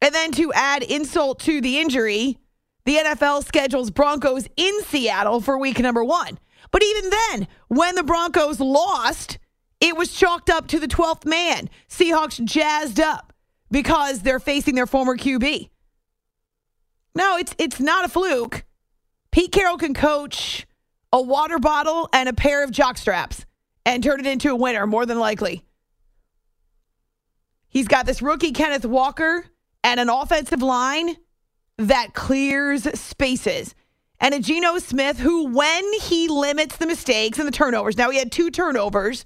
[0.01, 2.38] And then to add insult to the injury,
[2.84, 6.38] the NFL schedules Broncos in Seattle for week number one.
[6.72, 9.39] But even then, when the Broncos lost,
[9.80, 11.70] it was chalked up to the 12th man.
[11.88, 13.32] Seahawks jazzed up
[13.72, 15.70] because they're facing their former QB.
[17.16, 18.66] No, it's it's not a fluke.
[19.32, 20.68] Pete Carroll can coach
[21.14, 23.45] a water bottle and a pair of jock straps
[23.86, 25.64] and turn it into a winner more than likely.
[27.72, 29.45] He's got this rookie Kenneth Walker
[29.84, 31.15] and an offensive line
[31.78, 33.74] that clears spaces.
[34.19, 38.19] And a Geno Smith who, when he limits the mistakes and the turnovers, now he
[38.19, 39.26] had two turnovers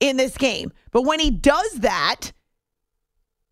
[0.00, 2.32] in this game, but when he does that,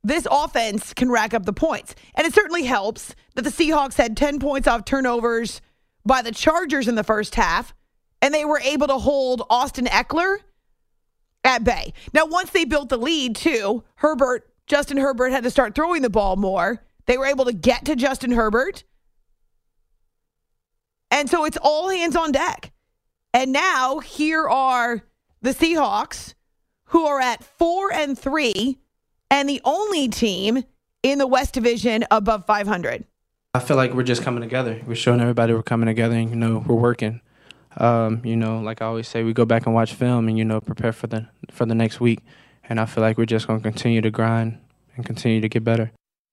[0.02, 1.94] this offense can rack up the points.
[2.14, 5.60] And it certainly helps that the Seahawks had 10 points off turnovers
[6.04, 7.74] by the Chargers in the first half,
[8.22, 10.38] and they were able to hold Austin Ekeler
[11.44, 11.92] at bay.
[12.12, 16.10] Now, once they built the lead, too, Herbert, Justin Herbert had to start throwing the
[16.10, 16.82] ball more.
[17.06, 18.84] They were able to get to Justin Herbert.
[21.10, 22.72] And so it's all hands on deck.
[23.34, 25.02] And now here are
[25.42, 26.34] the Seahawks
[26.86, 28.78] who are at 4 and 3
[29.30, 30.64] and the only team
[31.02, 33.04] in the West Division above 500.
[33.54, 34.80] I feel like we're just coming together.
[34.86, 37.20] We're showing everybody we're coming together and you know, we're working.
[37.76, 40.44] Um, you know, like I always say, we go back and watch film and you
[40.44, 42.20] know prepare for the for the next week.
[42.68, 44.58] And I feel like we're just going to continue to grind
[44.96, 45.90] and continue to get better.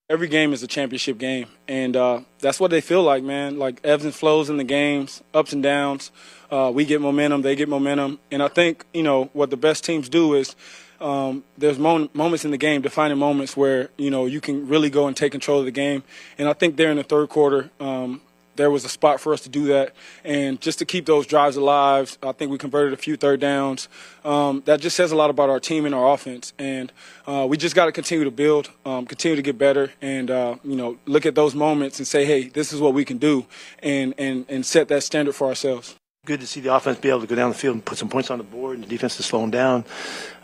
[0.10, 3.60] Every game is a championship game, and uh, that's what they feel like, man.
[3.60, 6.12] Like ebbs and flows in the games, ups and downs.
[6.50, 9.84] Uh, we get momentum, they get momentum, and I think you know what the best
[9.84, 10.56] teams do is
[11.00, 14.90] um, there's mo- moments in the game, defining moments where you know you can really
[14.90, 16.04] go and take control of the game.
[16.38, 18.22] And I think there in the third quarter, um,
[18.58, 19.94] there was a spot for us to do that.
[20.24, 23.88] And just to keep those drives alive, I think we converted a few third downs.
[24.26, 26.54] Um, that just says a lot about our team and our offense.
[26.60, 26.92] And
[27.26, 30.56] uh, we just got to continue to build, um, continue to get better, and uh,
[30.64, 33.46] you know, look at those moments and say, hey, this is what we can do,
[33.82, 35.96] and and and set that standard for ourselves.
[36.26, 38.10] Good to see the offense be able to go down the field and put some
[38.10, 39.86] points on the board, and the defense is slowing down.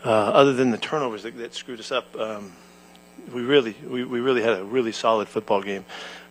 [0.04, 2.52] Uh, other than the turnovers that, that screwed us up, um,
[3.32, 5.84] we really we, we really had a really solid football game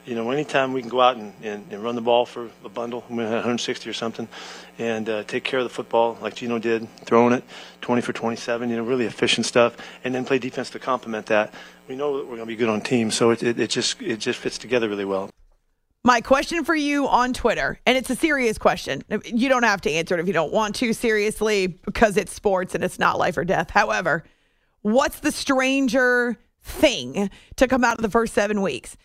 [0.05, 2.69] you know, anytime we can go out and, and, and run the ball for a
[2.69, 4.27] bundle, we had 160 or something,
[4.77, 7.43] and uh, take care of the football like Geno did, throwing it
[7.81, 11.53] 20 for 27, you know, really efficient stuff, and then play defense to complement that.
[11.87, 14.01] We know that we're going to be good on teams, so it, it, it just
[14.01, 15.29] it just fits together really well.
[16.05, 19.03] My question for you on Twitter, and it's a serious question.
[19.23, 22.75] You don't have to answer it if you don't want to, seriously, because it's sports
[22.75, 23.69] and it's not life or death.
[23.69, 24.25] However,
[24.81, 28.97] what's the stranger thing to come out of the first seven weeks?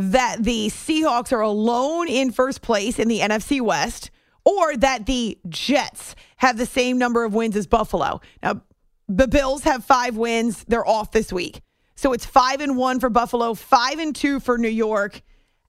[0.00, 4.10] That the Seahawks are alone in first place in the NFC West
[4.44, 8.20] or that the Jets have the same number of wins as Buffalo.
[8.42, 8.62] Now,
[9.08, 10.64] the Bills have five wins.
[10.68, 11.60] They're off this week.
[11.96, 15.20] So it's five and one for Buffalo, five and two for New York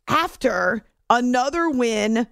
[0.08, 2.28] after another win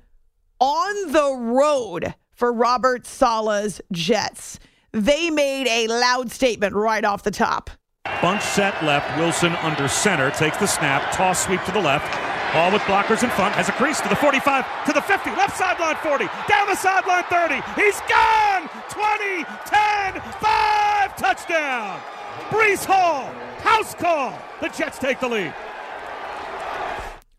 [0.60, 4.60] on the road for Robert Saleh's Jets.
[4.92, 7.70] They made a loud statement right off the top.
[8.22, 9.18] Bunch set left.
[9.18, 10.30] Wilson under center.
[10.32, 11.14] Takes the snap.
[11.14, 12.12] Toss sweep to the left.
[12.54, 13.56] Ball with blockers in front.
[13.56, 15.30] Has a crease to the 45, to the 50.
[15.32, 16.26] Left sideline 40.
[16.48, 17.62] Down the sideline 30.
[17.80, 18.68] He's gone!
[18.90, 21.16] 20, 10, 5.
[21.16, 22.02] Touchdown!
[22.50, 23.32] Breece Hall.
[23.60, 24.38] House call.
[24.62, 25.54] The Jets take the lead.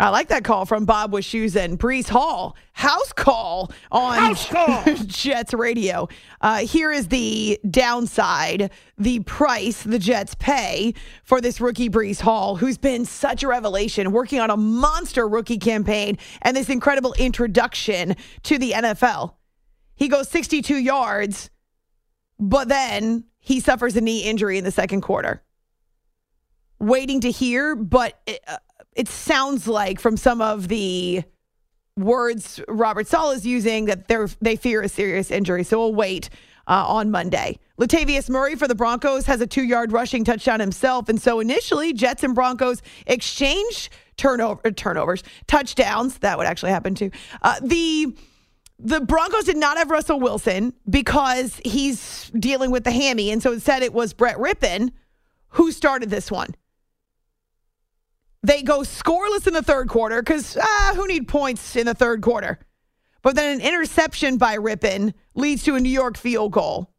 [0.00, 1.76] I like that call from Bob Wischusen.
[1.76, 4.82] Breece Hall, house call on house call.
[5.06, 6.08] Jets radio.
[6.40, 12.56] Uh, here is the downside the price the Jets pay for this rookie Breece Hall,
[12.56, 18.16] who's been such a revelation, working on a monster rookie campaign and this incredible introduction
[18.44, 19.34] to the NFL.
[19.96, 21.50] He goes 62 yards,
[22.38, 25.42] but then he suffers a knee injury in the second quarter.
[26.78, 28.18] Waiting to hear, but.
[28.94, 31.22] It, uh, sounds like from some of the
[31.96, 35.64] words Robert Saleh is using that they they fear a serious injury.
[35.64, 36.30] So we'll wait
[36.66, 37.58] uh, on Monday.
[37.78, 41.08] Latavius Murray for the Broncos has a two yard rushing touchdown himself.
[41.08, 46.18] And so initially, Jets and Broncos exchange turnover, turnovers, touchdowns.
[46.18, 47.10] That would actually happen too.
[47.42, 48.14] Uh, the
[48.78, 53.30] the Broncos did not have Russell Wilson because he's dealing with the hammy.
[53.30, 54.90] And so instead, it was Brett Rypien
[55.48, 56.54] who started this one.
[58.42, 62.22] They go scoreless in the third quarter because ah, who need points in the third
[62.22, 62.58] quarter?
[63.22, 66.90] But then an interception by Rypien leads to a New York field goal.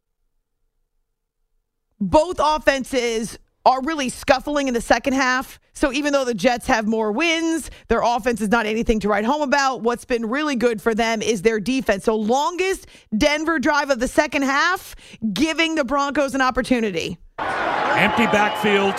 [2.00, 5.60] Both offenses are really scuffling in the second half.
[5.72, 9.24] So even though the Jets have more wins, their offense is not anything to write
[9.24, 9.82] home about.
[9.82, 12.04] What's been really good for them is their defense.
[12.04, 12.86] So longest
[13.16, 14.94] Denver drive of the second half,
[15.32, 17.18] giving the Broncos an opportunity.
[17.38, 18.94] Empty backfield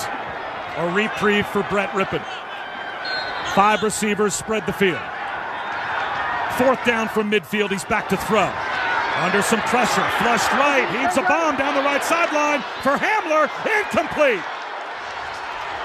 [0.77, 2.25] a reprieve for Brett Rypien.
[3.53, 5.01] Five receivers spread the field.
[6.57, 7.71] Fourth down from midfield.
[7.71, 8.51] He's back to throw.
[9.17, 10.07] Under some pressure.
[10.17, 10.87] Flushed right.
[10.97, 13.49] Heaves a bomb down the right sideline for Hamler.
[13.79, 14.41] Incomplete.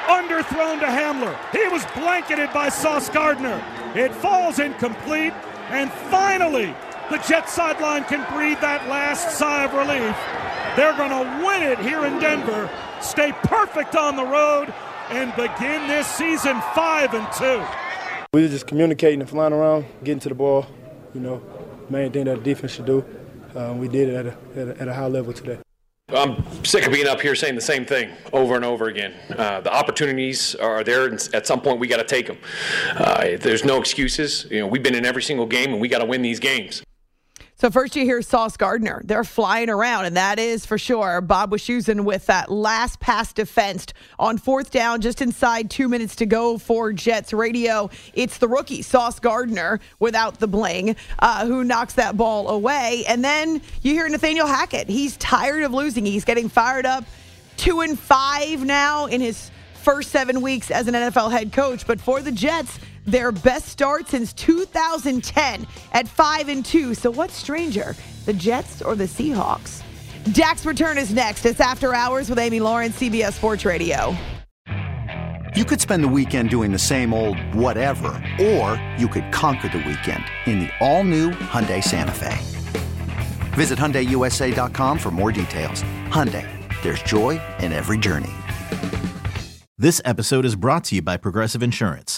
[0.07, 1.37] Underthrown to Hamler.
[1.53, 3.63] He was blanketed by Sauce Gardner.
[3.95, 5.35] It falls incomplete.
[5.69, 6.75] And finally,
[7.11, 10.17] the Jet sideline can breathe that last sigh of relief.
[10.77, 12.71] They're going to win it here in Denver
[13.01, 14.73] stay perfect on the road,
[15.11, 17.65] and begin this season 5 and 2.
[18.35, 20.67] We were just communicating and flying around, getting to the ball.
[21.15, 21.43] You know,
[21.89, 23.05] main thing that the defense should do.
[23.55, 25.59] Uh, we did it at a, at a, at a high level today.
[26.11, 29.15] I'm sick of being up here saying the same thing over and over again.
[29.31, 32.39] Uh, the opportunities are there, and at some point we got to take them.
[32.97, 34.47] Uh, there's no excuses.
[34.51, 36.83] You know, we've been in every single game, and we got to win these games.
[37.61, 39.03] So first you hear Sauce Gardner.
[39.05, 41.21] They're flying around, and that is for sure.
[41.21, 46.27] Bob Wischusen with that last pass defensed on fourth down, just inside two minutes to
[46.27, 47.91] go for Jets radio.
[48.15, 53.03] It's the rookie, Sauce Gardner, without the bling, uh, who knocks that ball away.
[53.09, 54.89] And then you hear Nathaniel Hackett.
[54.89, 56.07] He's tired of losing.
[56.07, 57.03] He's getting fired up.
[57.57, 59.51] Two and five now in his
[59.83, 61.89] first seven weeks as an NFL head coach.
[61.89, 62.79] But for the Jets,
[63.11, 66.95] their best start since 2010 at 5 and 2.
[66.95, 67.97] So what's stranger,
[68.27, 69.83] the Jets or the Seahawks?
[70.33, 71.47] Dak's return is next.
[71.47, 74.17] It's After Hours with Amy Lawrence, CBS Sports Radio.
[75.57, 78.09] You could spend the weekend doing the same old whatever,
[78.41, 82.37] or you could conquer the weekend in the all-new Hyundai Santa Fe.
[83.55, 85.83] Visit HyundaiUSA.com for more details.
[86.11, 86.47] Hyundai,
[86.83, 88.31] there's joy in every journey.
[89.79, 92.18] This episode is brought to you by Progressive Insurance.